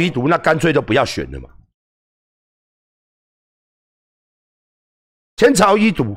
[0.00, 1.48] 一读，那干脆就不要选了嘛。
[5.36, 6.16] 前朝一读，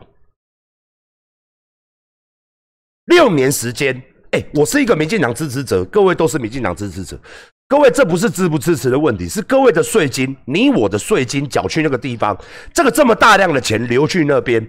[3.05, 7.19] 六年时间，哎，我是一个民进党支持者，各位都是民进党支持者，
[7.67, 12.38] 各位这不是支不支持的问题，是各位的税金，你我的税金缴去那个地方，
[12.73, 14.66] 这个这么大量的钱流去那边，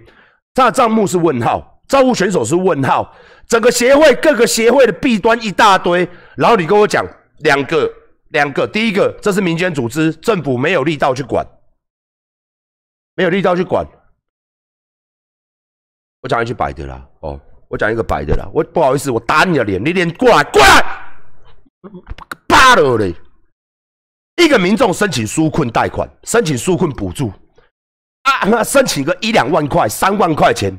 [0.53, 3.15] 他的账目是问号，招呼选手是问号，
[3.47, 6.05] 整个协会各个协会的弊端一大堆，
[6.35, 7.05] 然后你跟我讲
[7.39, 7.89] 两个
[8.31, 11.45] 两个，第一个这是民间组织，政府没有力道去管，
[13.15, 13.85] 没有力道去管。
[16.21, 20.81] 我讲一句白的啦，哦，我讲一个白的啦，我不好意思，我打你的脸，你脸过来，过来，
[22.47, 23.15] 巴了嘞。
[24.37, 27.31] 一个民众申请纾困贷款，申请纾困补助，
[28.23, 30.75] 啊，申请个一两万块、三万块钱，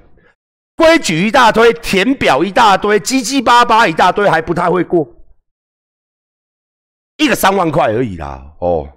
[0.74, 5.06] 规矩一大堆，填表一大堆，叽叽巴巴一大堆，还不太会过。
[7.24, 8.88] 一个三万块而已啦，哦，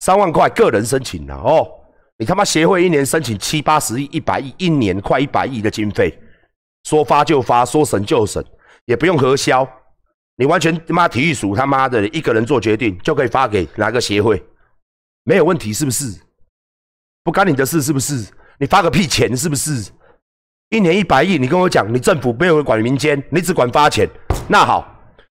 [0.00, 1.66] 三万块个人申请啦，哦。
[2.16, 6.16] 你他妈协会一年申请七八十亿、一百亿，一年快一百亿的经费，
[6.84, 8.44] 说发就发，说审就审，
[8.84, 9.68] 也不用核销，
[10.36, 14.40] 你完全他妈体育署他妈的一个人做决定就可以发给哪个协会，
[15.24, 16.20] 没有问题是不是？
[17.24, 18.32] 不干你的事是不是？
[18.58, 19.90] 你发个屁钱是不是？
[20.70, 24.08] 一年一百亿，你跟我讲，你政府没有管民间，你只管发钱，
[24.48, 24.93] 那好，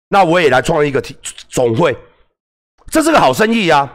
[0.10, 1.18] 那我也来创一个体
[1.50, 1.98] 总会，
[2.92, 3.90] 这是个好生意呀。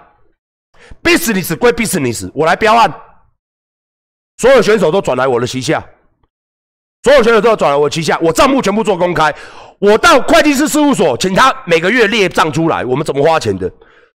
[1.02, 2.92] business 归 business，我来标案，
[4.38, 5.84] 所有选手都转来我的旗下，
[7.04, 9.32] 所有选手都要转来我旗下，我账目全部做公开，
[9.78, 13.70] 我到会计师事务所，请他每个月列账出来，我们怎么花钱的？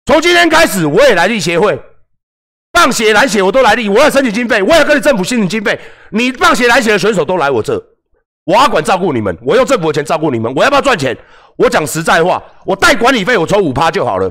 [0.06, 1.78] 从今天开始，我也来立协会，
[2.72, 5.78] 放血来血我都来立，我要申请经费，我要跟你政府申请经费，
[6.10, 7.74] 你放血来血的选手都来我这，
[8.44, 11.16] 我要管照顾你们，我用政府的钱照顾你们，我要不要赚钱？
[11.56, 14.31] 我讲实在话，我带管理费，我抽五趴就好了。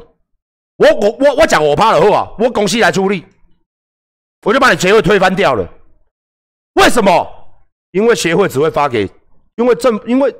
[0.77, 3.25] 我我我我讲我趴的话，我公司来出力，
[4.41, 5.67] 我就把你协会推翻掉了。
[6.73, 7.27] 为什么？
[7.91, 9.07] 因为协会只会发给，
[9.57, 10.33] 因为政，因为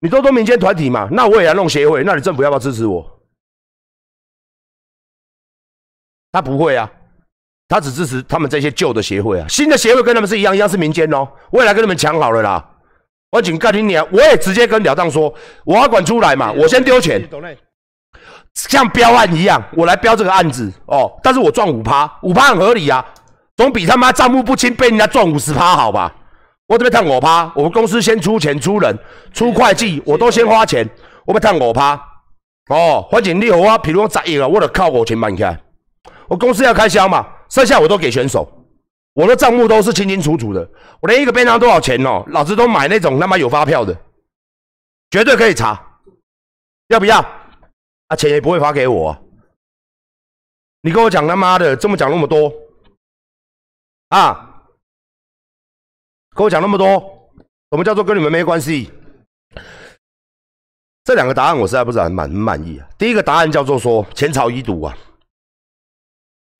[0.00, 3.20] 你都都民间团体嘛，那我也来弄协会，那你政府要不要支持我？
[6.32, 6.90] 他不会啊，
[7.68, 11.28] 他只支持他们这些旧的协会啊，新的协会跟他们是一样，一样是民间哦。
[11.50, 12.77] 我也来跟他们抢好了啦。
[13.30, 15.32] 我请盖听你啊，我也直接跟了当说，
[15.64, 17.22] 我要管出来嘛，我先丢钱。
[18.54, 23.04] 像标案一样，我来标这个案子哦，但是我赚五趴，五趴很合理啊，
[23.56, 26.12] 总比他妈账目不清被人家赚五十趴好吧？
[26.66, 28.98] 我这边赚五趴，我们公司先出钱出人
[29.32, 30.88] 出会计，我都先花钱，
[31.26, 32.00] 我被赚五趴
[32.70, 33.06] 哦。
[33.12, 35.60] 反正你和我，比如我十亿了，我得靠五千万起来，
[36.28, 38.50] 我公司要开销嘛，剩下我都给选手，
[39.18, 40.70] 我的账目都是清清楚楚的，
[41.00, 43.92] 我连一个便当多少钱哦，老子都买那种他妈有发票的，
[45.10, 46.00] 绝对可以查，
[46.86, 47.18] 要不要？
[48.06, 49.24] 啊，钱也不会发给我。
[50.82, 52.52] 你跟我讲他妈的，这么讲那么多，
[54.10, 54.62] 啊，
[56.36, 57.00] 跟我讲那么多，
[57.72, 58.88] 什么叫做跟你们没关系？
[61.02, 62.88] 这两个答案我实在不是很满很满意啊。
[62.96, 64.96] 第一个答案叫做说前朝遗毒啊，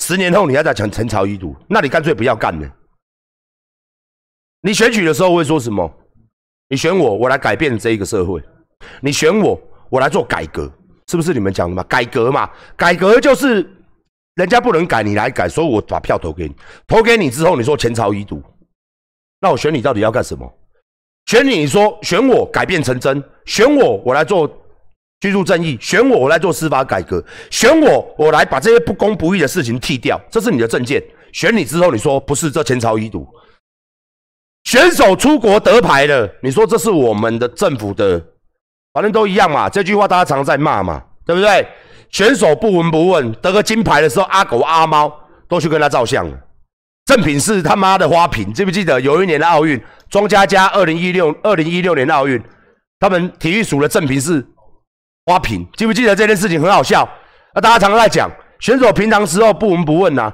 [0.08, 2.66] 十年后你还在讲前朝遗毒，那你干脆不要干了。
[4.62, 5.86] 你选举的时候会说什么？
[6.70, 8.40] 你选我，我来改变这一个社会；
[9.02, 9.60] 你选我，
[9.90, 10.72] 我来做改革。
[11.08, 11.82] 是不是你们讲的嘛？
[11.82, 13.70] 改革嘛，改革就是
[14.36, 16.56] 人家不能改，你来改，所以我把票投给你。
[16.86, 18.42] 投给你之后，你说前朝遗毒，
[19.42, 20.50] 那我选你到底要干什么？
[21.26, 24.50] 选你你说选我改变成真，选我我来做
[25.20, 31.02] 居住正义，选我我来做司法改革，选我我来把这些不公不义的事情剃掉，这是你的证件。
[31.32, 33.26] 选你之后，你说不是这前朝遗毒，
[34.64, 38.24] 选手出国得牌了，你说这是我们的政府的。
[38.94, 41.66] 反正都一样嘛，这句话大家常在骂嘛，对不对？
[42.10, 45.12] 选手不闻不问，得个金牌的时候，阿狗阿猫
[45.46, 46.36] 都去跟他照相了。
[47.04, 52.42] 正品是他妈的花瓶，记不记得有一年的奥运，庄家家二零一六二零一六年的奥运，
[52.98, 54.44] 他们体育署的正品是
[55.28, 57.06] 花瓶，记不记得这件事情很好笑？
[57.54, 58.30] 那大家常常在讲，
[58.60, 60.32] 选手平常时候不闻不问呐，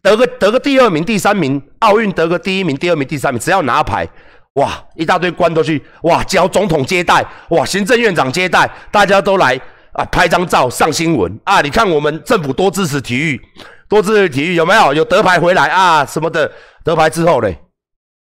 [0.00, 4.08] 得个得个第二名、第三名，奥运得个第一名、第二名、第三名，只要拿牌。
[4.54, 9.60] 哇，一大堆官都去哇，交总统接待，哇，行政院长接待，大家都来
[9.94, 11.60] 啊，拍张照上新闻啊！
[11.60, 13.40] 你看我们政府多支持体育，
[13.88, 14.94] 多支持体育，有没有？
[14.94, 16.52] 有得牌回来啊什么的，
[16.84, 17.58] 得牌之后嘞，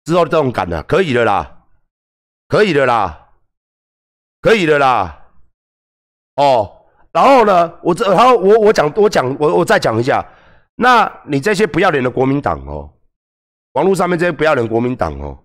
[0.04, 1.50] 之后这种感呢，可以的啦，
[2.46, 3.20] 可以的啦，
[4.42, 5.23] 可以的啦。
[6.36, 6.70] 哦，
[7.12, 10.24] 然后呢，我这，然后我我讲，我讲，我我再讲一下，
[10.76, 12.90] 那你这些不要脸的国民党哦，
[13.74, 15.38] 网络上面这些不要脸国民党哦。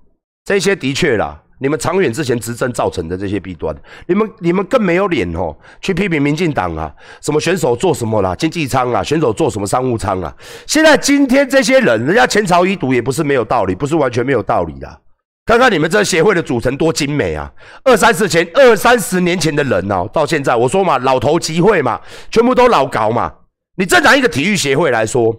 [0.46, 3.76] 这些的确啦，你们长远之前执政造成的这些弊端，
[4.08, 6.92] 你们你们更没有脸哦，去批评民进党啊，
[7.22, 10.36] 什么选手做什么啦，经济舱啊，选手做什么商务舱啊？
[10.66, 15.02] 现在今天这些人，人家前朝遗毒也不是没有道理，不是完全没有道理的。
[15.50, 17.52] 看看你们这协会的组成多精美啊！
[17.84, 22.00] 二三十前、二三十年前的人哦，到现在我说嘛，老头集会嘛，
[22.30, 23.34] 全部都老搞嘛。
[23.76, 25.36] 你正常一个体育协会来说，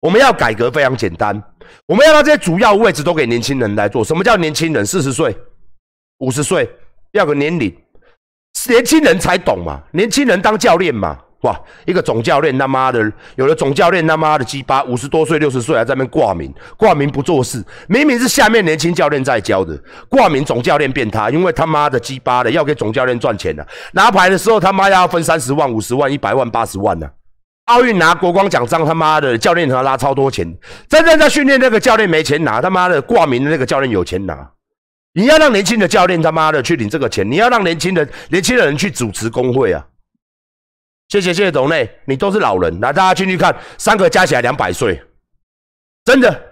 [0.00, 1.42] 我们要改革非常简单，
[1.86, 4.04] 我们要把这些主要位置都给年轻人来做。
[4.04, 4.84] 什么叫年轻人？
[4.84, 5.34] 四十岁、
[6.18, 6.70] 五十岁，
[7.12, 7.74] 要个年龄，
[8.68, 9.82] 年轻人才懂嘛。
[9.92, 11.18] 年轻人当教练嘛。
[11.44, 11.54] 哇，
[11.84, 27.06] 一个总教练他妈的，有的总教练他妈的鸡巴，五十多岁、六十岁还在那边挂名，挂名不做事，明明是下面年轻教练在教的，挂名总教练变他，因为他妈的鸡巴的要给总教练赚钱的，拿牌的时候他妈要分三十万、五十万、一百万、八十万呢。
[27.66, 30.50] 奥运拿国光奖章，他妈的教练他拉超多钱，
[30.88, 34.50] 真正在训练那个教练没钱拿，他妈的挂名的那个教练有钱拿。
[35.12, 39.84] 你要让年轻的教练他妈的去领这个钱，你要让年轻的年轻的人去主持工会啊。
[41.14, 45.00] 谢谢谢谢董内，你都是老人，来大家进去看，三个加起来两百岁，
[46.04, 46.42] 真的，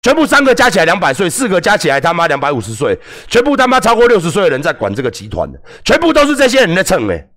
[0.00, 2.98] 全部三个加起来两百岁，四个加起来他妈两百五十岁，
[3.28, 7.28] 全部他妈超过六十岁的人在管这个集团的，全部都是这些人在蹭哎，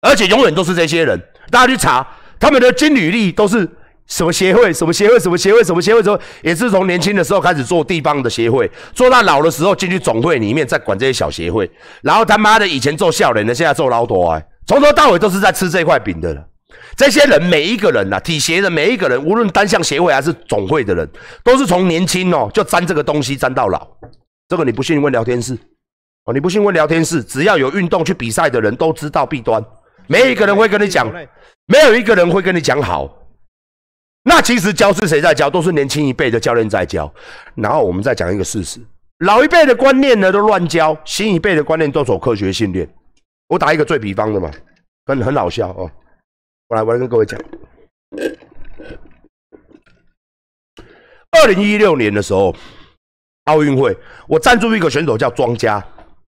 [0.00, 1.20] 而且永远都是这些人，
[1.50, 2.06] 大家去查
[2.38, 3.68] 他们的经履历都是
[4.06, 11.68] 什么协会，什么协会，什么协会，什么协会，之后也是从年轻的时候开始做地方的协会，做到老的时候进去总会里面再管这些小协会，
[12.02, 14.44] 然后他妈的以前做校人的，现在做老多哎。
[14.68, 16.46] 从头到尾都是在吃这块饼的了。
[16.94, 21.08] 这些人每一个人呐，体协的每一个人，无论单项协会还是总会的人，
[21.42, 23.88] 都是从年轻哦就沾这个东西沾到老。
[24.46, 25.56] 这个你不信问聊天室
[26.26, 29.64] 哦，你不信问聊天室，只要有运动去比赛的人都知道弊端，
[30.06, 31.10] 没一个人会跟你讲，
[31.66, 33.10] 没有一个人会跟你讲好。
[34.24, 35.48] 那其实教是谁在教？
[35.48, 37.10] 都是年轻一辈的教练在教。
[37.54, 38.78] 然后我们再讲一个事实：
[39.20, 42.86] 老一辈的观念呢都乱教，新一辈的观念都走科学训练。
[43.48, 44.50] 我打一个最比方的嘛，
[45.06, 45.90] 很很好笑哦。
[46.68, 47.40] 我来，我来跟各位讲，
[51.30, 52.54] 二零一六年的时候，
[53.44, 53.96] 奥运会，
[54.28, 55.82] 我赞助一个选手叫庄家，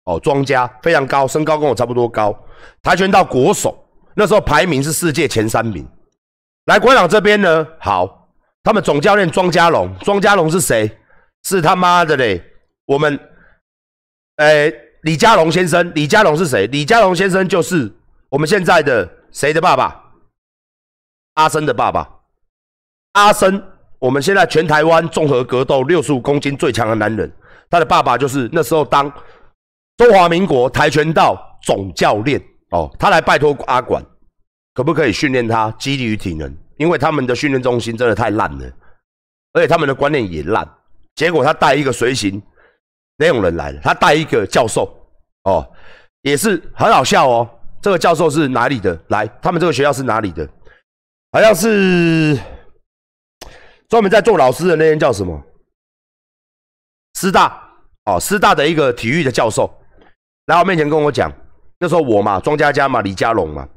[0.05, 2.33] 哦，庄家非常高，身高跟我差不多高，
[2.81, 3.77] 跆拳道国手，
[4.15, 5.85] 那时候排名是世界前三名。
[6.67, 10.99] 来馆长这边呢，好，他们总教练庄家龙，庄家龙是谁？
[11.43, 12.41] 是他妈的嘞，
[12.85, 13.19] 我们，
[14.37, 14.90] 诶。
[15.03, 16.67] 李家龙先生，李家龙是谁？
[16.67, 17.91] 李家龙先生就是
[18.29, 20.13] 我们现在的谁的爸爸？
[21.35, 22.07] 阿生的爸爸。
[23.13, 23.63] 阿生，
[23.99, 27.33] 我们现在全台湾综合格斗六十五公斤最强的男人，
[27.71, 29.11] 他的爸爸就是那时候当
[29.97, 32.39] 中华民国跆拳道总教练
[32.71, 32.95] 哦。
[32.99, 34.05] 他来拜托阿管，
[34.75, 36.55] 可不可以训练他肌力与体能？
[36.77, 38.71] 因为他们的训练中心真的太烂了，
[39.55, 40.69] 而且他们的观念也烂。
[41.15, 42.43] 结果他带一个随行。
[43.21, 44.91] 那种人来了，他带一个教授，
[45.45, 45.71] 哦，
[46.23, 47.49] 也是很好笑哦。
[47.83, 48.99] 这个教授是哪里的？
[49.09, 50.49] 来，他们这个学校是哪里的？
[51.31, 52.39] 好像是
[53.89, 55.39] 专门在做老师的那人叫什么？
[57.19, 57.63] 师大
[58.07, 59.71] 哦，师大的一个体育的教授，
[60.47, 61.31] 来我面前跟我讲，
[61.79, 63.69] 那时候我嘛，庄家家嘛，李家龙嘛，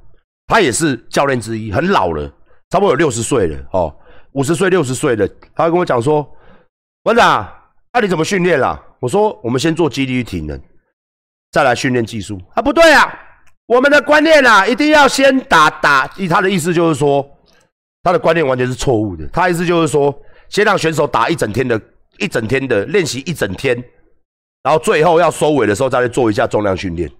[0.48, 2.26] 他也是教练之一，很老了，
[2.70, 3.94] 差不多有六十岁了哦，
[4.32, 6.26] 五十岁、六十岁的，他跟我讲说，
[7.04, 7.54] 馆长，
[7.92, 8.82] 那你怎么训练了？
[9.04, 10.58] 我说，我们先做肌力体能，
[11.52, 12.62] 再来训练技术啊？
[12.62, 13.14] 不对啊，
[13.66, 16.08] 我们的观念啊，一定要先打打。
[16.30, 17.30] 他的意思就是说，
[18.02, 19.28] 他的观念完全是错误的。
[19.28, 20.18] 他意思就是说，
[20.48, 21.78] 先让选手打一整天的，
[22.18, 23.76] 一整天的练习一整天，
[24.64, 27.12] 然后最后要收尾的时候再来做一下重量训练。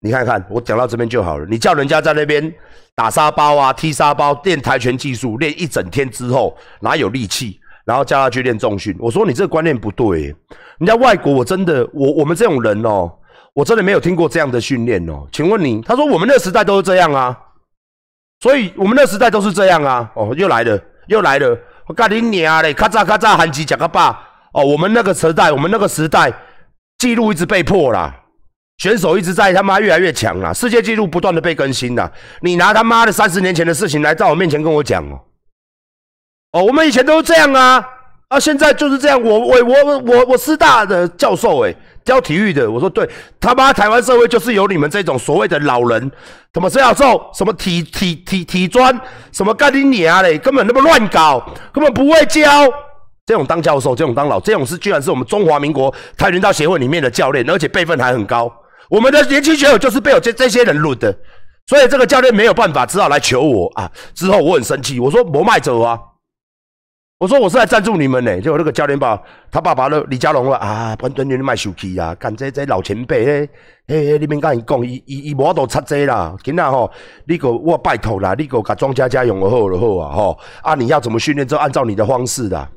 [0.00, 1.46] 你看看，我讲到这边就好了。
[1.46, 2.54] 你叫人家在那边
[2.94, 7.58] 打沙包啊、踢沙包、练跆拳技术，练一整天之后哪有力气？
[7.86, 10.34] 然后叫他去练重训，我说你这个观念不对，
[10.78, 13.08] 人家外国我真的我我们这种人哦，
[13.54, 15.24] 我真的没有听过这样的训练哦。
[15.30, 17.38] 请问你，他说我们那时代都是这样啊，
[18.40, 20.10] 所以我们那时代都是这样啊。
[20.16, 20.76] 哦，又来了
[21.06, 24.20] 又来了，我告你娘嘞，咔嚓咔嚓喊几讲个爸
[24.52, 26.32] 哦，我们那个时代，我们那个时代
[26.98, 28.12] 记录一直被破啦，
[28.78, 32.10] 选手一直在他妈越来越强啦，世界纪录不断的被更新啦。
[32.40, 35.20] 你拿他妈的三十年前的事情来在我面前跟我讲哦。
[36.56, 37.86] 哦，我们以前都是这样啊，
[38.28, 39.22] 啊，现在就是这样。
[39.22, 42.70] 我我我我我师大的教授，哎，教体育的。
[42.70, 43.06] 我说对，
[43.38, 46.10] 他妈台湾社会就是有你们这种所谓的老人，
[46.54, 48.98] 什么教授，什么体体体体专，
[49.32, 51.38] 什么干你娘嘞，根本那么乱搞，
[51.74, 52.42] 根本不会教。
[53.26, 58.50] 这种当教授，这种当老，这种是居然是我们中华民国跆拳道协会里面的教练，而且辈分还很高。
[58.88, 61.14] 我们的年轻选手就是被我这这些人撸的，
[61.66, 63.90] 所以这个教练没有办法，只好来求我啊。
[64.14, 65.98] 之后我很生气，我说不卖走啊。
[67.18, 69.18] 我说我是来赞助你们呢，结果那个教练吧，
[69.50, 73.48] 他爸爸的李家龙说啊，关端端卖手气啊，干这这老前辈嘿，
[73.88, 76.92] 嘿，你免甲伊讲，伊伊伊无法度插这啦，囡仔吼，
[77.26, 82.70] 你个我拜托啦，你个甲庄家家用好了好啊吼，啊你要怎么训练就按照你的方式啦。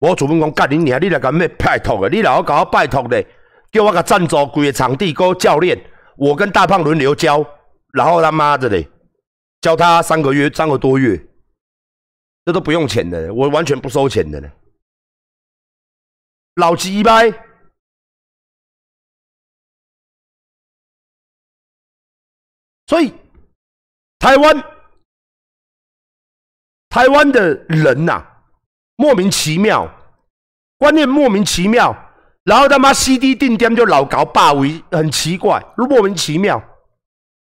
[0.00, 3.24] 我主分讲干你娘，你来甲咩拜托的，你来我甲我拜托的，
[3.70, 5.80] 叫我甲赞助规个场地，个教练，
[6.16, 7.46] 我跟大胖轮流教，
[7.92, 8.88] 然后他妈的嘞，
[9.60, 11.24] 教他三个月，三个多月。
[12.44, 14.50] 这都不用钱的，我完全不收钱的呢。
[16.56, 17.32] 老鸡掰，
[22.86, 23.12] 所以
[24.18, 24.62] 台湾
[26.90, 28.24] 台湾的人呐，
[28.96, 29.88] 莫名其妙，
[30.76, 31.92] 观念莫名其妙，
[32.44, 36.62] 然后他妈 CD 定点就老搞霸威，很奇怪，莫名其妙，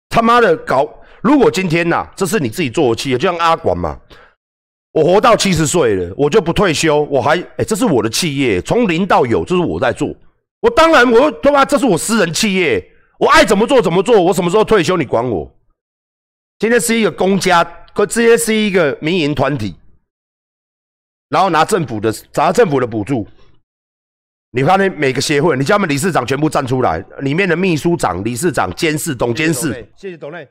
[0.08, 0.86] 他妈的搞。
[1.22, 4.00] 如果今天呐，这是你自己做的企业，就像阿广嘛。
[4.92, 7.02] 我活到七十岁了，我就不退休。
[7.04, 10.14] 我还哎，这是我的企业，从零到有，这是我在做。
[10.60, 12.84] 我当然，我他妈这是我私人企业，
[13.18, 14.20] 我爱怎么做怎么做。
[14.20, 15.54] 我什么时候退休，你管我？
[16.58, 17.62] 今天是一个公家，
[17.94, 19.76] 可直接是一个民营团体，
[21.28, 23.28] 然后拿政府的拿政府的补助。
[24.50, 30.48] 你看那每个协会，你叫他们理事长全部站出来，里面的秘书长、理事长、监事、董监事，谢谢董内，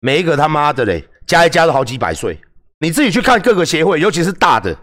[0.00, 2.36] 每一个他妈的嘞，加一加都好几百岁。
[2.80, 4.76] 你自己去看各个协会，尤其是大的。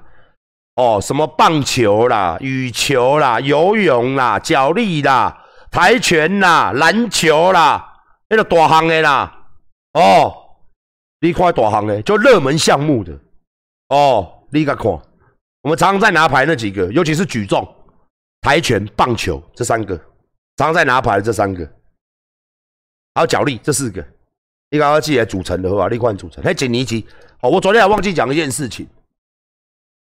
[0.76, 7.94] 哦，什么棒球啦、羽球啦、游泳啦、脚力啦、跆拳啦、篮球啦，
[8.30, 9.48] 那个大行的啦，
[9.94, 10.34] 哦，
[11.22, 13.18] 你看大行的，就热门项目的。
[13.88, 14.86] 哦，你个看，
[15.62, 17.66] 我们常常在拿牌那几个，尤其是举重、
[18.42, 19.96] 跆拳、棒球这三个，
[20.58, 21.66] 常常在拿牌的这三个，
[23.14, 24.06] 还有脚力这四个，
[24.70, 27.06] 你刚刚记得组成的话，你看组成，还锦尼奇。
[27.42, 28.88] 哦，我昨天还忘记讲一件事情，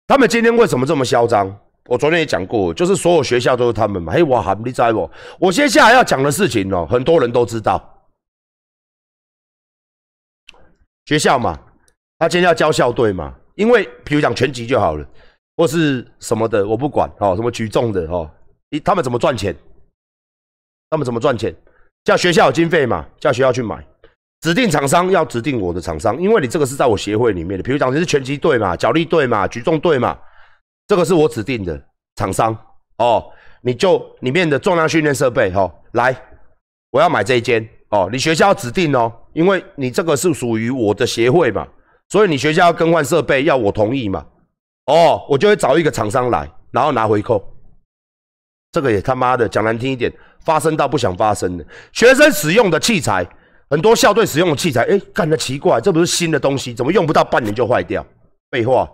[0.07, 1.59] 他们今天为什么这么嚣张？
[1.87, 4.13] 我昨天也讲过，就是所有学校都是他们嘛。
[4.13, 5.11] 嘿，哇哈，你知不？
[5.39, 7.91] 我接下来要讲的事情哦，很多人都知道。
[11.05, 11.61] 学校嘛，
[12.19, 15.07] 他今天要教校队嘛，因为比如讲拳击就好了，
[15.59, 18.31] 或是什么的，我不管哦，什么举重的哦，
[18.83, 19.55] 他们怎么赚钱？
[20.89, 21.55] 他们怎么赚钱？
[22.05, 23.85] 叫学校有经费嘛，叫学校去买。
[24.45, 27.63] 指定厂商要指定我的厂商，因为你这个是在我协会里面的。
[27.63, 30.15] 比如讲你是拳击队嘛、脚力队嘛、举重队嘛，
[30.87, 31.83] 这个是我指定的
[32.17, 32.55] 厂商
[32.99, 33.25] 哦。
[33.63, 36.15] 你就里面的重量训练设备哦，来，
[36.91, 38.07] 我要买这一间哦。
[38.13, 41.67] 你学校要指定哦，因为你这个是属于我的协会嘛，
[42.11, 44.27] 所以你学校要更换设备要我同意嘛。
[44.85, 47.43] 哦，我就会找一个厂商来，然后拿回扣。
[48.73, 50.13] 这个也他妈的讲难听一点，
[50.45, 53.27] 发生到不想发生的学生使用的器材。
[53.75, 58.07] 很多校队使用的器材，哎，干的奇怪，这不是新的东西，怎么用不到半年就坏掉？
[58.53, 58.89] 废话，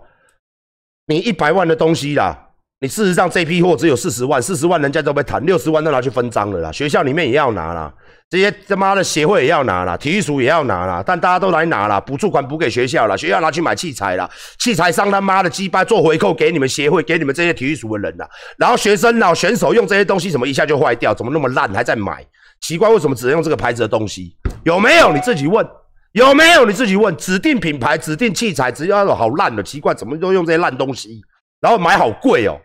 [1.05, 2.35] 你一百万的东西啦，
[2.79, 6.71] 你事实上这批货只有四十万，四十万人家都被谈，六十万都拿去分赃了啦。
[6.71, 7.93] 学校里面也要拿啦，
[8.27, 21.13] 这些他妈的协会也要拿啦，体育署也要拿啦，但大家都来拿啦，补助款补给学校了，学校拿去买器材了，器材商他妈的鸡巴做回扣给你们协会，给你们这些体育署的人啦，然后学生老，选手用这些东西怎么一下就坏掉？
[21.13, 22.25] 怎么那么烂还在买？
[22.61, 24.35] 奇怪，为什么只能用这个牌子的东西？
[24.63, 25.67] 有没有你自己问？
[26.13, 27.15] 有没有你自己问？
[27.17, 31.21] 指定品牌、指定器材，只要好烂的，奇怪，怎么都用这些烂东西？
[31.59, 32.59] 然后买好贵哦！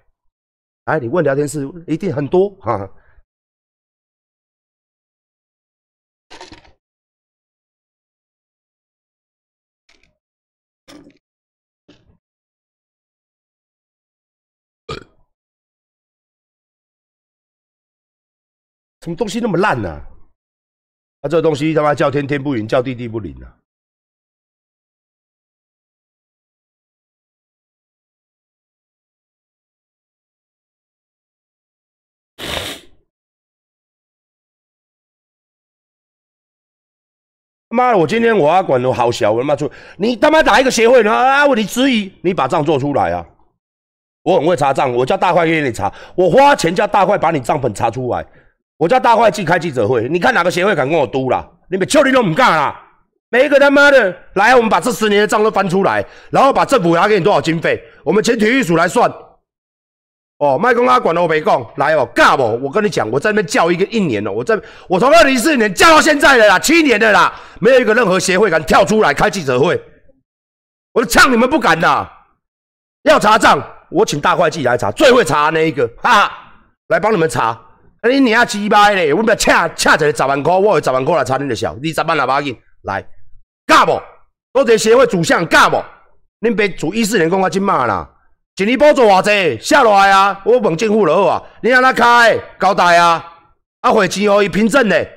[0.85, 2.91] 哎，你问聊天室一定很多哈。
[19.03, 19.88] 什么东西那么烂呢？
[19.88, 20.15] 啊，
[21.28, 23.52] 这个东西他妈叫天天不应，叫地地不灵啊！
[37.68, 41.45] 妈的，我今天我要管的好小，我他妈出你他妈打一个协会呢啊！
[41.47, 43.26] 你质疑，你把账做出来啊！
[44.23, 48.26] 我很会查账，我叫大块给你查，我花钱叫大块把你账本查出来。
[48.78, 51.47] 我叫大会计开记者会，你看哪个协会敢跟我嘟啦？
[51.68, 52.83] 你们邱你都唔干啦！
[53.30, 59.12] 每一个他妈的来，我们把这十年的账都翻出来，然后把政府拿给你多少经费，我们请体育署来算。
[60.38, 62.42] 哦，麦公阿管我没讲，来哦，干不？
[62.62, 64.56] 我跟你讲，我在那边叫一个一年了，我在
[64.87, 69.83] 我从二零一四年叫到现在的啦，七年的啦，没有一个任何协会敢跳出来开记者会。
[70.92, 72.09] 我呛你们不敢的，
[73.04, 76.33] 要查账，我请大会计来查，最会查那一个，哈哈，
[76.88, 77.59] 来帮你们查。
[78.08, 79.12] 你你啊鸡巴嘞！
[79.12, 83.06] 我们恰恰一个十万块，我有十万块来查你的小，二十万来把紧来，
[83.66, 84.00] 干不？
[84.52, 85.76] 多谢协会主项干不？
[86.40, 88.08] 恁爸主一四年讲到即马啦，
[88.56, 93.25] 一年补助偌济，写落来啊，我问政府就好啊，你安怎开交代啊？
[93.80, 95.08] 啊，汇钱互伊凭证嘞，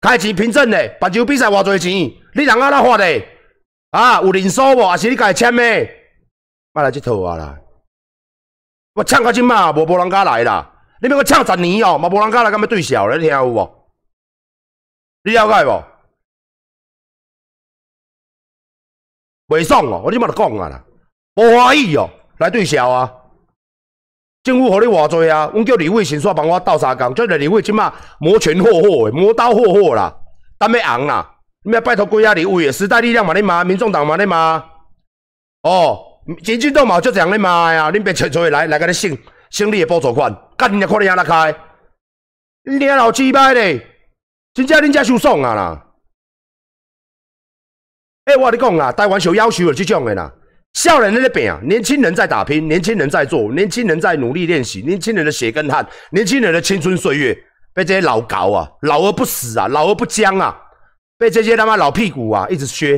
[0.00, 3.26] 开钱凭证嘞，棒球比赛偌济钱，你人安怎发嘞？
[3.90, 4.88] 啊，有人数无？
[4.88, 5.88] 还是你家己签的？
[6.72, 7.58] 莫来即套啊啦！
[8.94, 10.70] 我抢到即马，无无人敢来啦！
[11.00, 13.16] 你要我唱十年哦，嘛无人敢来，甲要对笑咧？
[13.16, 13.88] 你听有无？
[15.24, 15.84] 你了解无？
[19.48, 20.02] 袂爽哦！
[20.04, 20.84] 我即马就讲啊啦，
[21.34, 23.12] 无欢喜哦，来对笑啊！
[24.42, 25.50] 政府互你偌济啊？
[25.52, 30.14] 阮叫李伟先煞帮我斗相共，叫李伟即马摩拳霍霍的，磨刀霍霍啦，
[30.58, 31.38] 等要红啦！
[31.64, 34.62] 你要拜托几啊李伟，时代力量嘛咧骂，民众党嘛咧骂，
[35.62, 37.90] 哦，前进党嘛就这样咧骂呀！
[37.90, 39.18] 恁别找找来来甲你省
[39.50, 41.54] 省你的补助款，干你看你安怎开？
[42.64, 43.86] 你老鸡巴咧！
[44.52, 45.86] 真正恁遮受爽啊啦！
[48.24, 50.32] 哎，我跟你讲啊，台湾受要求的这种的啦，
[50.74, 57.36] 少年在拼，年轻人在打拼，年轻人在做，年轻人在努力练习，年轻人的血跟汗，年轻人的青春岁月，
[57.72, 60.60] 被这些老搞啊，老而不死啊，老而不僵啊，
[61.16, 62.96] 被这些他妈老屁股啊一直削。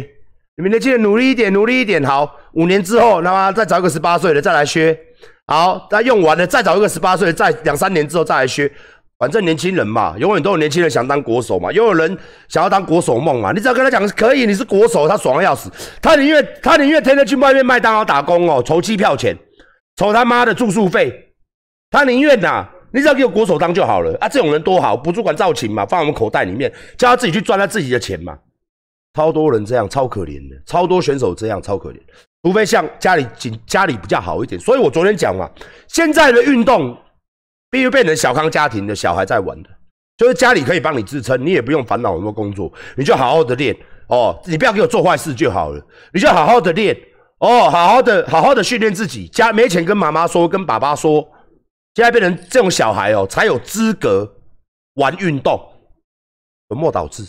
[0.56, 4.98] 你们年轻人努力一点，努力一点，好，五年之后他妈再找一个十八岁的再来削，
[5.46, 8.70] 好，他用完了再找一个十八岁，再两三年之后再来削。
[9.18, 12.18] 反正年轻人嘛，永远都有年轻人想当国手嘛，又有人
[12.48, 13.52] 想要当国手梦嘛。
[13.52, 15.70] 你只要跟他讲可以，你是国手，他爽的要死。
[16.00, 19.36] 他宁愿他宁愿天天去外面麦当劳打工哦，筹机票钱，
[19.96, 21.32] 筹他妈的住宿费。
[21.90, 24.28] 他宁愿呐，你只要给我国手当就好了啊！
[24.28, 28.36] 这种人多好，不主管造情嘛，放我们口袋里面，叫他自己去赚他自己的钱嘛。
[29.14, 31.98] 超多人这样，超可怜的，超多选手这样，超可怜。
[32.42, 35.50] 除非像家里紧家里比较好一点，所以我昨天讲嘛，
[35.88, 36.96] 现在的运动。
[37.72, 39.70] 必须变成小康家庭的小孩在玩的，
[40.18, 43.74] 就是家里可以帮你支撑，你也不用烦恼很多工作，你就好好的练
[44.08, 45.82] 哦，你不要给我做坏事就好了，
[46.12, 46.94] 你就好好的练
[47.38, 49.26] 哦，好好的好好的训练自己。
[49.28, 51.26] 家没钱跟妈妈说，跟爸爸说，
[51.94, 54.30] 现在变成这种小孩哦，才有资格
[54.96, 55.58] 玩运动，
[56.68, 57.26] 本末倒置，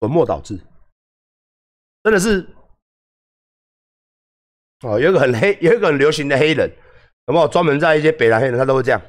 [0.00, 0.58] 本末倒置，
[2.04, 2.46] 真的是
[4.82, 6.70] 哦，有一个很黑， 有一个很流行的黑人。
[7.26, 9.00] 有没有专门在一些北南黑人，他都会这样，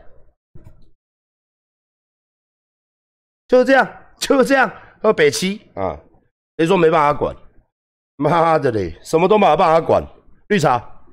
[3.49, 4.71] 就是这样，就是这样。
[5.01, 5.99] 和北七啊，
[6.57, 7.35] 谁说没办法管？
[8.15, 10.01] 妈的嘞，什么都没有办法管。
[10.47, 11.05] 绿茶。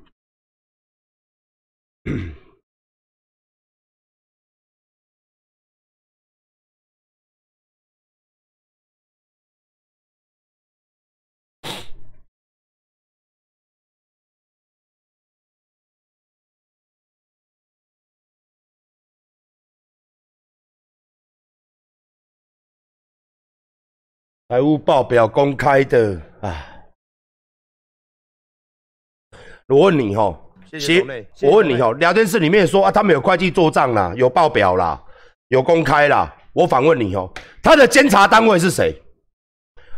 [24.53, 26.63] 财务报表公开的啊！
[29.65, 30.39] 我问你哈，
[30.79, 31.03] 谢
[31.41, 35.01] 我问你哈，聊天室里面说啊，他们有会计做账啦，有报表啦，
[35.47, 36.31] 有公开啦。
[36.53, 37.27] 我反问你哦，
[37.63, 38.95] 他的监察单位是谁？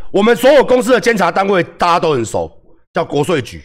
[0.10, 2.50] 我们所有公司的监察单位大家都很熟，
[2.94, 3.62] 叫国税局，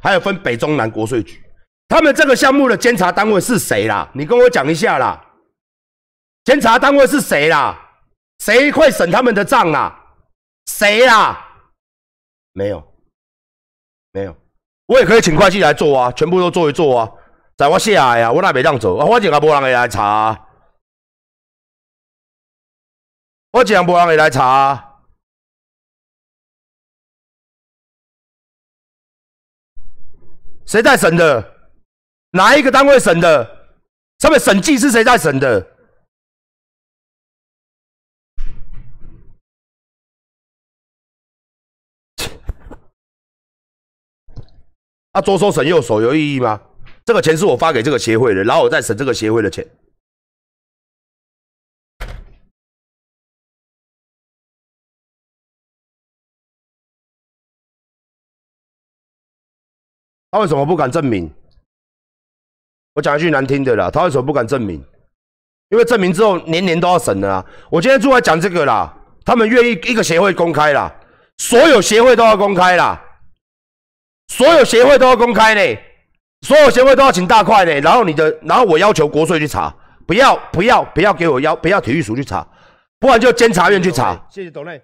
[0.00, 1.42] 还有分北中南国税局。
[1.88, 4.10] 他们这个项目的监察单位是谁啦？
[4.14, 5.22] 你跟我讲一下啦。
[6.46, 7.78] 监察单位是谁啦？
[8.38, 9.98] 谁会审他们的账啊？
[10.66, 11.48] 谁啦？
[12.52, 12.82] 没有，
[14.12, 14.36] 没有，
[14.86, 17.12] 我也可以请会计来做啊，全部都做一做啊，
[17.56, 20.48] 在我下来啊，我那袂让做，我正也无人会来查，
[23.52, 25.00] 我正无人会来查，
[30.66, 31.52] 谁在审的？
[32.32, 33.62] 哪一个单位审的？
[34.18, 35.71] 上面审计是谁在审的？
[45.12, 46.60] 啊，左手省右手有意义吗？
[47.04, 49.66] 这个钱是我发给这个协会的，然后我再省这个协会的钱。
[60.30, 61.30] 他为什么不敢证明？
[62.94, 64.82] 我讲一句难听的啦，他为什么不敢证明？
[65.68, 67.44] 因为证明之后年年都要审的啊。
[67.70, 70.90] 我今天出来讲这个啦，他们愿意一个协会公开啦，
[71.36, 72.98] 所有协会都要公开啦。
[74.32, 75.78] 所有协会都要公开呢，
[76.40, 77.80] 所有协会都要请大块呢。
[77.80, 79.74] 然后你的，然后我要求国税去查，
[80.06, 82.46] 不要不要不要给我要，不要体育署去查，
[82.98, 84.18] 不然就监察院去查。
[84.30, 84.80] 谢谢董内，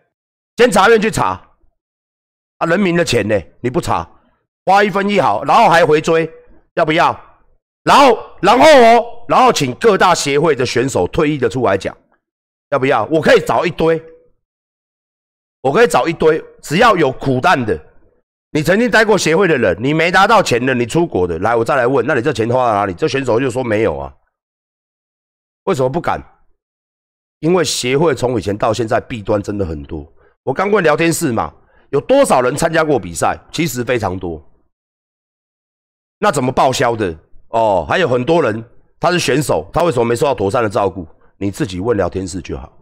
[0.54, 1.40] 监察院去查。
[2.58, 3.40] 啊，人民的钱呢？
[3.62, 4.06] 你不查，
[4.66, 6.30] 花一分一毫，然后还回追，
[6.74, 7.18] 要不要？
[7.84, 11.96] 然后然后哦，然后请各大协会的选手退役的出来讲，
[12.68, 13.06] 要不要？
[13.06, 14.02] 我可以找一堆，
[15.62, 17.87] 我可以找一堆，只要有苦难的。
[18.50, 22.94] 你曾经待过协会的人，你没拿到钱的，你出国的，来，我再来问，那你这钱花到哪里？
[22.94, 24.14] 这选手就说没有啊，
[25.64, 26.18] 为什么不敢？
[27.40, 30.10] 因为协会从以前到现在弊端真的很多。
[30.42, 31.52] 我刚问聊天室嘛，
[31.90, 33.38] 有多少人参加过比赛？
[33.52, 34.42] 其实非常多。
[36.18, 37.14] 那怎么报销的？
[37.48, 38.64] 哦，还有很多人
[38.98, 41.06] 他是选手，他为什么没受到妥善的照顾？
[41.36, 42.72] 你自己问聊天室就好。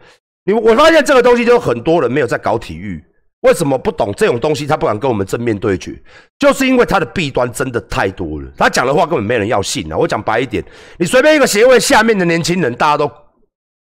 [0.44, 3.04] 你我发现这个东西就很多人没有在搞体育。
[3.46, 4.66] 为什么不懂这种东西？
[4.66, 5.96] 他不敢跟我们正面对决，
[6.36, 8.50] 就是因为他的弊端真的太多了。
[8.56, 9.96] 他讲的话根本没人要信啊！
[9.96, 10.64] 我讲白一点，
[10.98, 13.08] 你随便一个协会下面的年轻人，大家都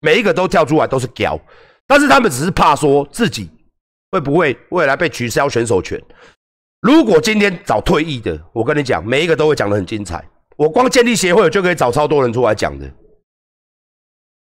[0.01, 1.39] 每一个都跳出来都是屌，
[1.87, 3.51] 但是他们只是怕说自己
[4.11, 6.01] 会不会未来被取消选手权。
[6.81, 10.25] 如果今天找退役的，我跟你讲，每一个都会讲的很精彩。
[10.57, 12.91] 我光建立协会，我就可以找超多人出来讲的。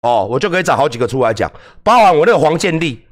[0.02, 1.52] 哦，我就可以找好几个出来讲，
[1.84, 3.06] 包含我那个黄建立。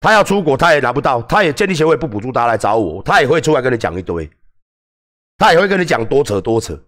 [0.00, 4.28] 他要出国，他也拿不到，他也建立协会不补助，他来找我，他也会出来跟你讲一堆，
[5.38, 6.78] 他也会跟你讲多扯多扯，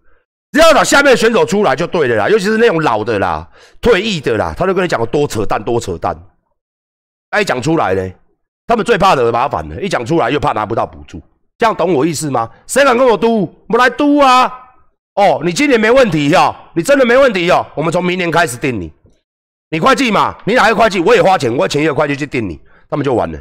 [0.51, 3.49] 只要找下面的选手出来就对了啦，尤其是那种老的啦、
[3.81, 6.15] 退役的啦，他就跟你讲多扯淡多扯淡，
[7.31, 8.11] 他一讲出来呢，
[8.67, 11.21] 他们最怕惹麻烦了，一讲出来又怕拿不到补助，
[11.57, 12.49] 这样懂我意思吗？
[12.67, 13.53] 谁敢跟我嘟？
[13.67, 14.51] 我来嘟啊！
[15.15, 18.93] 哦，你今年没问题哟，你真的没问题哟，我们从明年开始定你，
[19.71, 20.37] 你会计嘛？
[20.45, 20.99] 你哪个会计？
[21.01, 22.57] 我也花钱，我请一个会计去定你。
[22.89, 23.39] 他们就完了，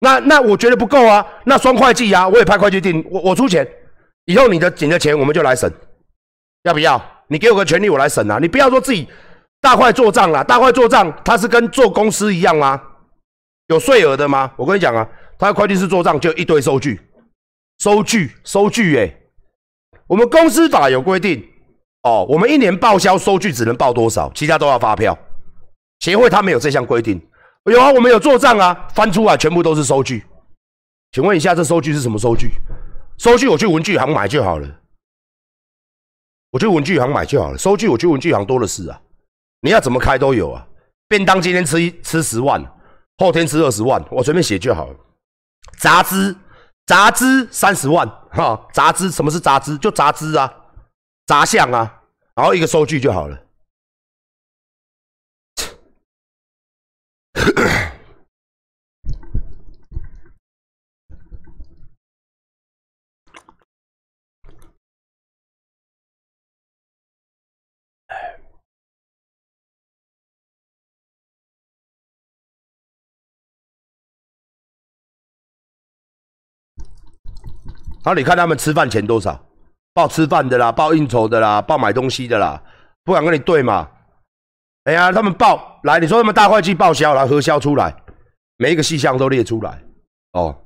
[0.00, 3.66] 那那我觉得不够啊，那双会计呀，我也派会计定，我我出钱，
[4.26, 5.72] 以后你的你的钱我们就来审，
[6.62, 7.02] 要不要？
[7.28, 8.38] 你给我个权利，我来审啊！
[8.40, 9.08] 你不要说自己
[9.60, 12.80] 大块做账啦，大块做账，他是跟做公司一样吗？
[13.66, 14.52] 有税额的吗？
[14.56, 17.00] 我跟你讲啊，他会计师做账就一堆收据，
[17.80, 19.12] 收据收据，哎，
[20.06, 21.44] 我们公司法有规定
[22.04, 25.18] 哦，我们一年报销收据只能报多少，其他都要发票，
[25.98, 27.20] 协会他没有这项规定。
[27.72, 30.24] 有啊，我们有做账啊，翻出来全部都是收据。
[31.12, 32.50] 请问一下，这收据是什么收据？
[33.18, 34.68] 收据我去文具行买就好了。
[36.50, 39.00] 我去文具行买就好了，收据我去文具行多的是啊。
[39.62, 40.66] 你要怎么开都有啊。
[41.08, 42.62] 便当今天吃一吃十万，
[43.18, 44.96] 后天吃二十万，我随便写就好了。
[45.78, 46.36] 杂支
[46.86, 49.76] 杂支三十万哈，杂支什么是杂支？
[49.78, 50.52] 就杂支啊，
[51.26, 52.02] 杂项啊，
[52.34, 53.38] 然后一个收据就好了。
[78.06, 79.44] 然后你看他们吃饭钱多少？
[79.92, 82.62] 报吃饭的啦，报应酬的啦，报买东西的啦，
[83.02, 83.90] 不敢跟你对嘛？
[84.84, 87.92] 哎呀，他们报来，你说他们大会计报销来核销出来，
[88.58, 89.82] 每一个细项都列出来
[90.34, 90.56] 哦。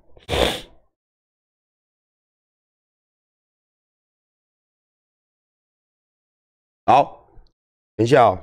[6.85, 7.27] 好，
[7.97, 8.39] 等一下哦。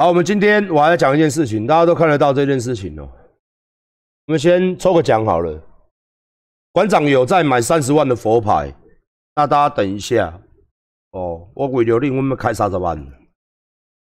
[0.00, 3.06] 好，我们今天我还要讲一件事情，大家都看得到这件事情哦。
[4.28, 5.62] 我们先抽个奖好了。
[6.72, 8.74] 馆长有在买三十万的佛牌，
[9.36, 10.32] 那大家等一下
[11.10, 11.46] 哦。
[11.52, 12.98] 我为了令我们开三十万，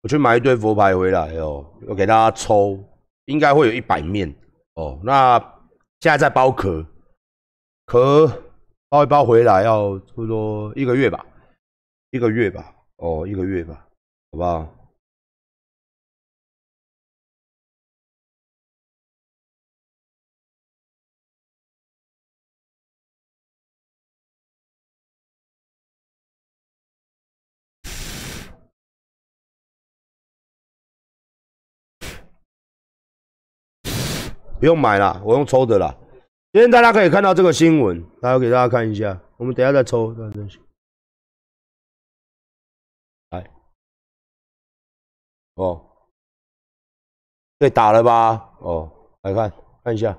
[0.03, 2.83] 我去买一堆佛牌回来哦，我给大家抽，
[3.27, 4.35] 应该会有一百面
[4.75, 5.01] 哦。
[5.05, 5.39] 那
[6.01, 6.85] 现在在包壳，
[7.85, 8.27] 壳
[8.89, 11.25] 包一包回来要差不多一个月吧，
[12.11, 13.87] 一个月吧，哦，一个月吧，
[14.33, 14.76] 好不好？
[34.59, 35.95] 不用买了，我用抽的啦。
[36.53, 39.21] 今天大家可以看到这个新闻，大家给大家看一下。
[39.37, 40.15] 我们等下再抽，
[43.31, 43.51] 来，
[45.57, 45.85] 哦，
[47.59, 48.51] 被打了吧？
[48.61, 48.91] 哦，
[49.23, 49.53] 来看
[49.85, 50.17] 看一下。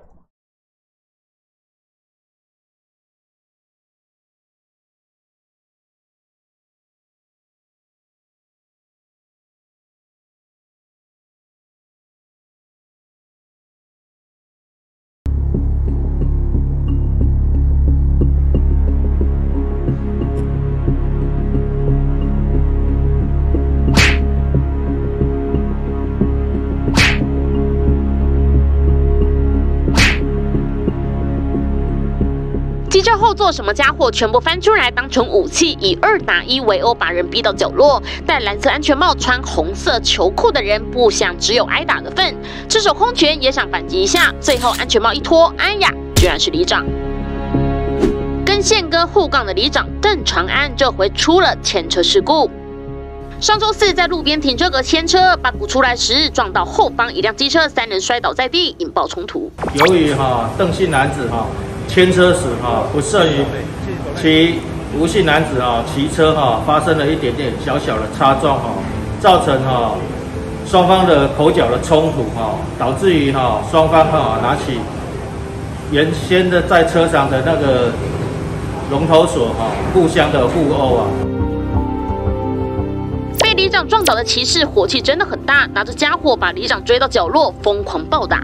[33.08, 38.04] 机车后座什么家伙全部翻出来当成武器，以二打一围殴，把人逼到角落。
[38.26, 42.36] 戴蓝色安全帽、穿红色球裤的人不想只有挨打的份，
[42.68, 44.34] 赤手空拳也想反击一下。
[44.42, 46.86] 最后安全帽一脱，哎呀，居然是里长。
[48.46, 52.52] 跟宪哥互杠的里长邓长安，这回出了牵车事故。
[53.40, 59.50] 上周四在路边停车格牵车，把鼓出来时撞到后方一辆机车，三人摔倒在地，引爆冲突。
[59.76, 61.48] 由于哈邓姓男子哈
[61.88, 63.46] 牵车时哈不慎于
[64.20, 64.60] 其
[64.98, 68.70] 吴姓男子哈骑车哈发生了一点点小小的擦撞哈，
[69.20, 69.96] 造成哈
[70.66, 74.80] 双方的口角的冲突哈，导致于哈双方哈拿起
[75.92, 77.92] 原先的在车上的那个
[78.92, 81.06] 龙头锁哈互相的互殴啊。
[83.40, 88.44] 被里长撞倒的骑士火气真的很大，拿着家伙把里长追到角落，疯狂暴打。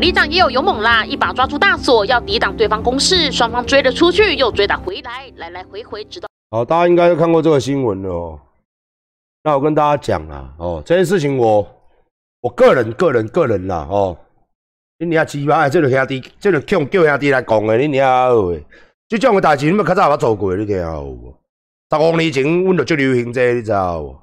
[0.00, 3.30] 里长也有勇猛啦，一把抓住大锁，要抵挡对方攻势。
[3.30, 6.26] 双方追了出去，又追打回来，来来回回，直到……
[6.50, 8.40] 好，大家应该都看过这个新闻了哦。
[9.44, 11.68] 那我跟大家讲啊，哦，这件事情我
[12.40, 14.16] 我个人、个人、个人啦，哦，
[14.98, 18.64] 你俩鸡巴，这个兄弟，这个叫叫兄弟来讲的，你俩好诶。
[19.06, 21.34] 这种嘅代志，你们较早有做过，你听有无？
[21.90, 24.16] 十五年前，阮就最流行这，你知无？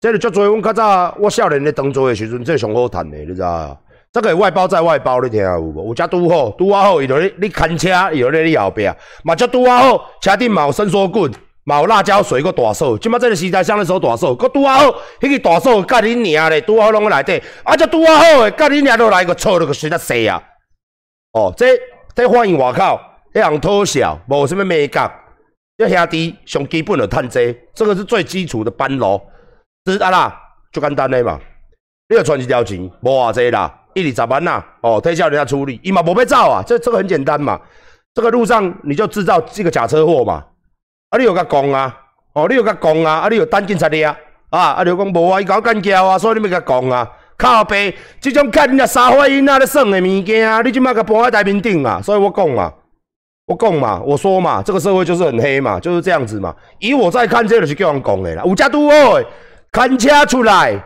[0.00, 3.76] 这个足多，阮较早我少年咧当做的时阵，这上好谈的，你知无？
[4.14, 5.88] 这个外包再外包，你听有无？
[5.88, 8.88] 有只拄好，拄啊好，伊就咧你看车，伊就咧你后壁，
[9.24, 11.28] 嘛只拄啊好，车顶嘛有伸缩棍，
[11.64, 20.40] 嘛有辣椒水，搁大手，即马这个时代，上咧手大手，搁拄啊好，迄个大手甲你娘咧，拄啊好拢在内底，啊只拄啊好诶，甲你娘落来个错了个实在细啊！
[21.32, 21.76] 哦，这
[22.14, 23.00] 这欢迎外口，
[23.32, 25.10] 迄样偷笑，无什么美感，
[25.76, 29.20] 这兄弟上基本的趁济，这个是最基础的班路，
[29.86, 30.40] 是啊啦，
[30.72, 31.40] 就简单的嘛，
[32.08, 33.80] 你要存一条钱，无偌济啦。
[33.94, 37.58] 一二十万呐，哦，推销人家处理，伊嘛无要走啊，这这个很简单嘛。
[38.12, 40.44] 这个路上你就制造这个假车祸嘛，
[41.10, 41.96] 啊，你有甲讲啊，
[42.32, 44.16] 哦，你有甲讲啊，啊，你有等警察的啊，
[44.50, 52.72] 啊，啊，你讲无啊，伊搞干叫啊，所以你要甲讲啊，靠背，这种看人家沙发因啊咧耍的物件，你即马甲搬在台面顶啊，所以我讲嘛，
[53.46, 56.54] 我讲嘛，我说嘛，这个社会就是很黑嘛，就是这样子嘛。
[56.78, 59.26] 以我在看，这就是叫人讲的啦，有遮拄好诶，
[59.72, 60.80] 看车出来。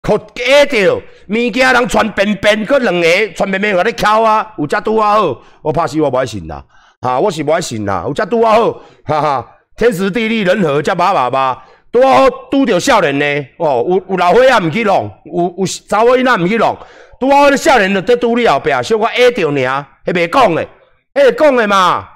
[0.00, 0.96] 靠假着，
[1.28, 6.64] 物件人传便便，搁两个传便便互你敲啊，有遮拄啊好，我怕死我无爱信啦，
[7.00, 8.72] 哈，我是无爱信啦，有遮拄啊好，
[9.04, 16.76] 哈哈，天时地利人和，遮把把把，拄啊好拄着少年呢，哦，有有老伙仔毋去弄，有有查某囡仔毋去弄，
[17.20, 20.68] 拄啊好少年就伫拄你后壁，小可挨着尔，迄袂讲诶，
[21.14, 22.08] 迄会讲诶嘛，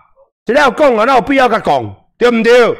[0.46, 2.76] 一了讲啊，哪有必要甲讲，对毋对？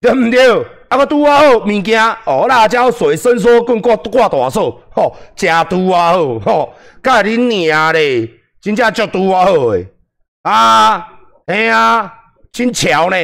[0.00, 0.66] 对毋对？
[0.88, 8.28] 啊，个拄啊好物件哦，辣椒水、伸缩棍挂挂大手，吼，真拄啊好，吼，甲恁娘咧，
[8.60, 9.86] 真正足拄啊好诶，
[10.42, 11.08] 啊，
[11.46, 12.12] 嘿啊，
[12.52, 13.16] 真巧呢，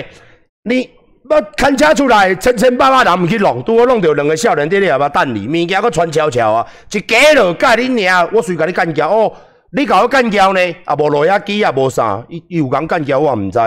[0.64, 0.90] 你
[1.31, 9.33] 要牵车出来，千千百百人毋去弄，拄好弄着两个少年伫你后壁等你，物件搁穿悄悄啊，一假落甲恁娘，我随甲你干交哦，
[9.70, 13.59] 你甲我干交呢，啊无落野机啊无啥，伊伊有讲干交我毋知，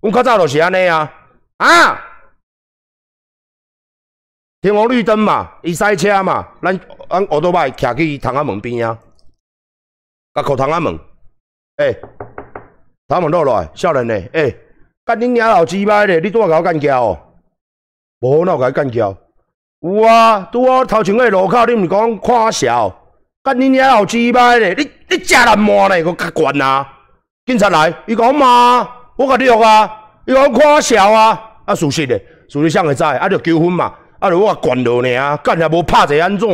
[0.00, 1.12] 阮较早就是安尼啊，
[1.58, 2.02] 啊。
[4.62, 8.98] 天红绿灯嘛，伊塞车嘛，咱咱奥多麦徛去窗仔门边啊，
[10.34, 10.98] 甲靠窗仔门，
[11.76, 11.96] 诶，
[13.08, 14.56] 窗门落来，少年诶，诶，
[15.04, 17.18] 干恁娘老鸡巴咧，你拄仔甲我干交哦，
[18.20, 19.16] 无哪有甲你干交？
[19.80, 22.90] 有啊，拄啊头前个路口，你毋是讲看小，
[23.44, 26.92] 干恁娘老鸡巴咧，你你食人骂咧，佫较悬啊！
[27.44, 33.04] 警察来，伊讲骂，我甲你约啊，伊讲看小啊，啊事实咧，事实谁会知？
[33.04, 33.94] 啊，着纠纷嘛。
[34.18, 34.30] 啊！
[34.30, 36.48] 著我惯落尔，干也无拍者安怎？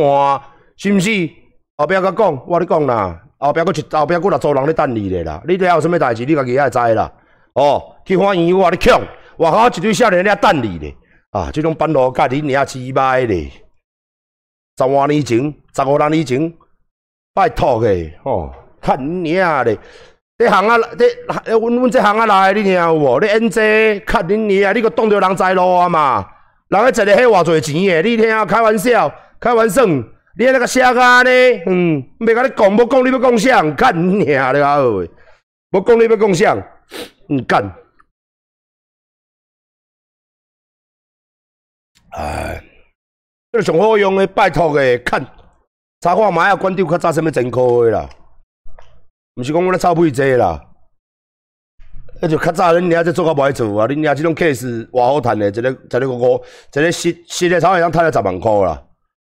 [0.77, 1.29] 是毋是？
[1.77, 5.41] 后壁甲讲，我你讲啦，后壁佫一后壁佫六组人咧等你咧啦。
[5.47, 6.25] 你了有啥物代志？
[6.25, 7.11] 你家己也知啦。
[7.53, 8.99] 哦，去法院我你强，
[9.37, 10.95] 外口一堆少年咧等你咧。
[11.31, 13.51] 啊，即种班路甲你娘鸡歹咧。
[14.77, 15.39] 十外年前，
[15.75, 16.53] 十五六年前，
[17.33, 19.77] 拜托诶，哦，看你娘咧。
[20.37, 23.19] 这行啊，这阮阮这行啊来，你听有无？
[23.19, 26.27] 你演这，看恁娘，你佫挡着人在路啊嘛？
[26.73, 28.45] 人家坐咧迄偌侪钱诶，你听啊？
[28.45, 30.03] 开玩笑，开玩笑，你
[30.37, 31.31] 那个瞎干呢？
[31.67, 33.71] 嗯，袂甲你讲，无讲你要讲啥？
[33.75, 35.09] 干你娘的好诶！
[35.71, 36.57] 无讲你要讲啥？
[37.29, 37.71] 嗯，干。
[42.11, 42.63] 哎，
[43.51, 45.23] 这上好用诶，拜托诶，看
[46.01, 48.09] 查看买啊，关掉较早什么真科诶啦，
[49.35, 50.72] 毋是讲我咧臭屁济啦。
[52.23, 53.85] 那就较早恁娘在做较无爱做啊！
[53.85, 56.41] 恁娘即种 case 偌好趁的，一个一个五，
[56.73, 58.81] 一个实实个炒会当趁了十万箍啦。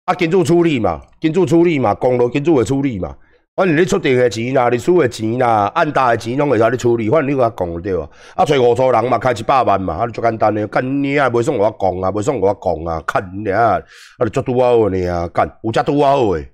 [0.06, 3.14] 啊，金主处理嘛，金主处理嘛，公路金主会处理嘛。
[3.54, 8.08] 反正你出定的钱啦，你出的钱啦，按大的钱拢会使你处理，反正你甲我讲就对啊。
[8.36, 13.78] 啊，找五组人嘛，开一百万嘛，啊，就简单的，干你啊，袂爽我讲啊，袂爽我讲啊，看你啊，
[14.16, 16.50] 啊，就足拄好的尔，干有遮拄好诶。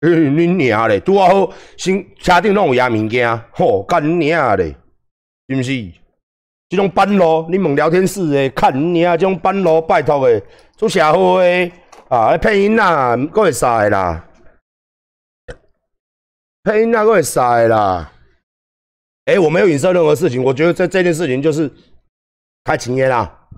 [0.04, 4.74] 恁娘咧，拄好，先车顶拢有压物件，吼，干恁娘咧，
[5.54, 5.92] 是毋是？
[6.68, 10.40] 即种班路，你问聊天室诶，看恁娘即种班路，拜托诶，
[10.76, 11.72] 出社会诶，
[12.08, 14.24] 啊，配音啊，佫会使啦。
[16.62, 18.12] 配音那个会塞啦！
[19.24, 21.72] 哎，我没有影射任何事情，我觉得这这件事情就是
[22.64, 23.48] 开情业啦。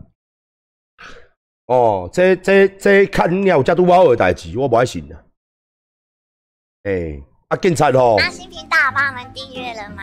[1.67, 5.23] 哦，这这这看你有加多包的代志，我不爱信啦。
[6.85, 8.15] 哎，啊，警察哦。
[8.19, 10.03] 那新频道帮我们订阅了吗？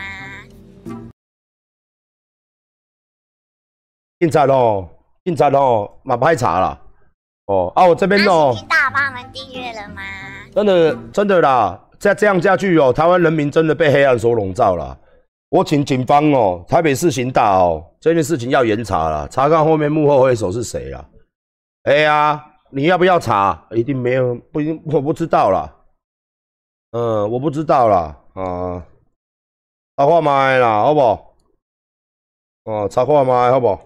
[4.20, 4.86] 警察哦，
[5.24, 6.82] 警察哦，马拍查了。
[7.46, 8.52] 哦，啊，我这边哦。
[8.54, 10.02] 新频道帮我们订阅了吗？
[10.54, 11.80] 真的，真的啦。
[11.98, 14.98] 再这样下去哦，台湾人民真的被黑暗所笼罩了。
[15.50, 21.10] 我请警方哦，台北市刑大哦，这件事情要严查了，查看后面幕后黑手是谁了。
[21.84, 23.66] 哎呀，你要不要查？
[23.72, 25.74] 一定没有，不一定，我不知道啦。
[26.92, 28.18] 嗯，我不知道啦。
[28.34, 28.86] 啊，
[29.96, 31.36] 查看麦啦，好不好？
[32.66, 33.80] 哦，查看麦，好不？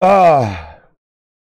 [0.00, 0.70] 啊！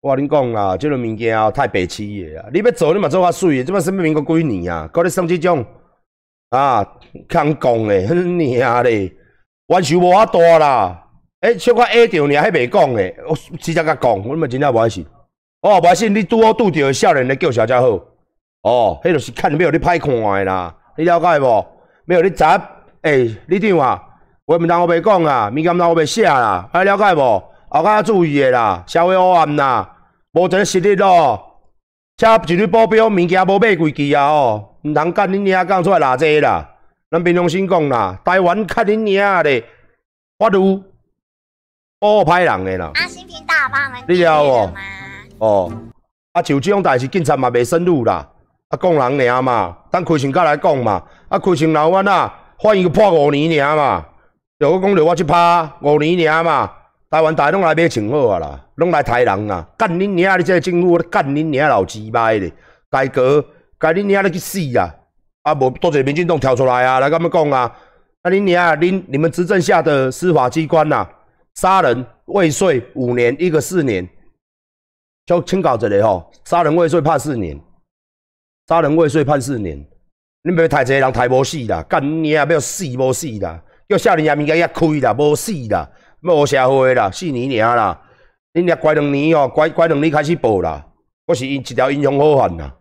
[0.00, 2.48] 我跟你讲啦，这种物件哦，太白痴的啊！
[2.52, 4.88] 你要做，你嘛做较水，这摆什么民国几年啊？
[4.92, 5.64] 搞你送这种
[6.50, 6.84] 啊，
[7.32, 9.12] 空讲的，哼娘嘞，
[9.68, 11.08] 冤仇无法大啦！
[11.42, 15.06] 诶，小可 A 着，你还袂讲的，我直接甲讲，我嘛真正无爱信。
[15.62, 18.00] 哦，无爱信，你拄好拄着少年的叫啥才好？
[18.62, 21.66] 哦，迄就是看没有你歹看的啦，你了解无？
[22.04, 22.60] 没有你查，
[23.02, 24.02] 诶，你长啊，
[24.46, 27.51] 话毋当我袂讲啊，物件毋当我袂写啦，还了解无？
[27.80, 29.96] 后较注意的啦，社会黑暗啦，
[30.32, 31.60] 无一个实力咯，
[32.18, 36.68] 车一日保镖，物件无买几支啊哦，毋通干恁娘讲出来偌济啦。
[37.10, 39.64] 咱平常心讲啦，台湾看恁娘咧
[40.38, 40.58] 法律
[41.98, 42.90] 保护歹人诶啦。
[42.94, 44.72] 阿新频道帮我们你了哦？
[45.38, 45.72] 哦，
[46.32, 48.28] 啊，像即种代志，警察嘛袂深入啦，
[48.68, 54.04] 啊，讲人尔嘛，等开枪甲来讲嘛，啊，开枪老冤啊，反应破五年尔嘛，
[54.58, 56.70] 着我讲着我即拍五年尔嘛。
[57.12, 59.68] 台湾大拢来买穿好啊啦，拢来抬人啊！
[59.76, 60.38] 干恁娘！
[60.38, 62.50] 你这个政府，干恁娘老鸡掰咧！
[62.88, 63.44] 改革，
[63.78, 64.88] 该恁娘你去死啊！
[65.42, 67.76] 啊，无多少民进党跳出来啊，来咁样讲啊！
[68.22, 71.06] 啊，恁娘，恁你们执政下的司法机关呐，
[71.56, 74.08] 杀人未遂五年，一个四年，
[75.26, 77.60] 就清搞一个吼，杀人未遂判四年，
[78.66, 79.86] 杀人未遂判四年，
[80.44, 81.82] 恁要抬一个人抬无死啦！
[81.82, 83.62] 干恁娘要死无死啦！
[83.86, 85.86] 叫少年人物件也开啦，无死啦！
[86.22, 88.00] 要学社会啦，四年尔啦，
[88.54, 90.84] 恁俩乖两年哦，乖乖两年开始报啦。
[91.26, 92.72] 我是因一条英雄好汉啦。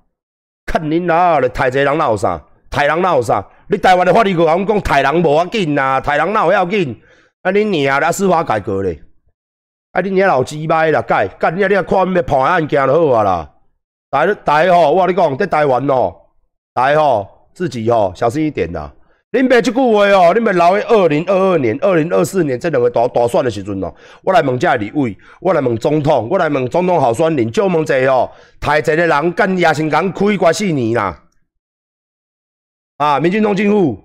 [0.66, 2.42] 看恁哪咧，杀一个人哪有啥？
[2.72, 3.46] 杀人哪有啥？
[3.68, 7.02] 你台湾的法律局讲讲杀人无要紧啦，杀人哪有要紧？
[7.42, 9.02] 啊，恁娘咧司法改革咧，
[9.94, 11.68] 啊，恁娘老鸡掰啦，改干你啊！
[11.68, 13.52] 你啊看咩破案件就好啊啦。
[14.12, 16.16] 大大吼，我跟你讲，在台湾哦，
[16.74, 18.94] 大吼自己吼小心一点啦。
[19.32, 23.94] 恁别即句话哦，恁别留喺二零二二年、二零二四年这两个大大选的时阵哦。
[24.24, 31.24] 我来问这李伟，我来问总统，我来问总统候选人，就问者哦，台一个人干亚新港开关四年啦。
[32.98, 34.04] 啊，民进党政府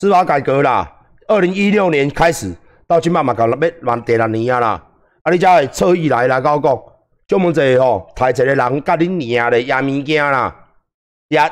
[0.00, 0.92] 司法改革啦，
[1.28, 2.52] 二零一六年开始
[2.88, 4.84] 到今嘛嘛搞要万第六年啊啦。
[5.22, 6.82] 啊，你才会侧翼来来我讲，
[7.28, 10.52] 就问者哦，台一个人甲恁娘咧压物件啦，
[11.28, 11.48] 压。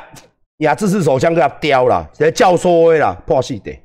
[0.58, 3.76] 亚自式手枪给他叼了，直接教唆的啦，破死地，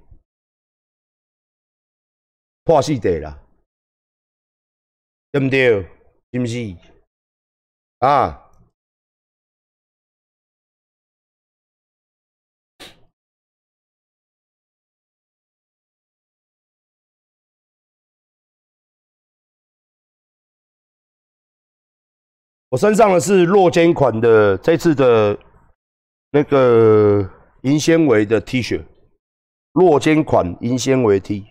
[2.64, 3.40] 破死地啦，
[5.32, 5.82] 对不对？
[6.32, 6.76] 是不是？
[8.00, 8.46] 啊！
[22.70, 25.36] 我身上的是落肩款的，这次的。
[26.32, 27.28] 那个
[27.64, 28.86] 银纤维的 T 恤，
[29.74, 31.48] 落肩款银纤维 T，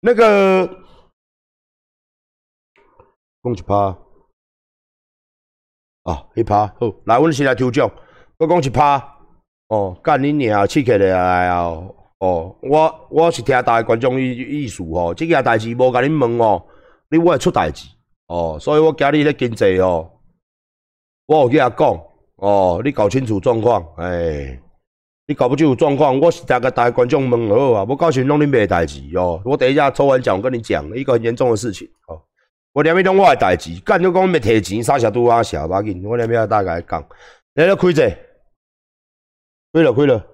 [0.00, 0.66] 那个
[3.42, 3.98] 讲一趴
[6.04, 7.90] 啊，一趴好，来，阮先来抽奖，
[8.38, 9.18] 我讲一趴
[9.68, 11.68] 哦，干你娘，刺起来啊！
[12.20, 16.66] 哦，我我是听大家观众意意思哦，这件代志无甲恁问哦，
[17.10, 17.86] 你我会出代志
[18.28, 20.10] 哦，所以我今日咧经济哦，
[21.26, 22.13] 我有去遐讲。
[22.44, 24.60] 哦，你搞清楚状况，哎，
[25.26, 29.40] 你搞不清楚状况，我是大个大观众问好啊，我告诉你，弄你没代志哦。
[29.46, 32.20] 我等一下抽完奖，我跟你讲一个很严重的事情哦。
[32.74, 37.02] 我连边拢我的代志，干就讲没提钱，啥小都啊小，把紧，我连边大概讲，
[37.54, 38.10] 来了开者，
[39.72, 40.26] 开了开了。